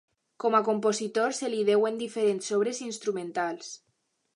Com 0.43 0.55
a 0.59 0.61
compositor 0.69 1.37
se 1.41 1.51
li 1.55 1.61
deuen 1.69 2.03
diferents 2.03 2.51
obres 2.61 2.85
instrumentals. 2.91 3.75